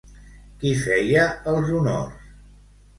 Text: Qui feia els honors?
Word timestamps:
Qui 0.63 0.71
feia 0.85 1.27
els 1.55 1.71
honors? 1.79 2.29